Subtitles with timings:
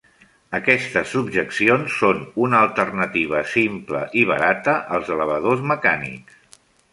[0.59, 6.59] Aquestes subjeccions són una alternativa simple i barata als elevadors mecànics.